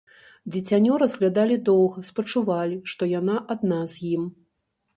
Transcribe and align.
Дзіцянё 0.53 0.95
разглядалі 1.03 1.57
доўга, 1.69 1.99
спачувалі, 2.09 2.81
што 2.95 3.11
яна 3.15 3.39
адна 3.57 3.81
з 3.95 4.13
ім. 4.17 4.29